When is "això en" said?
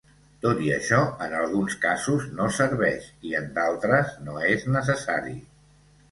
0.75-1.33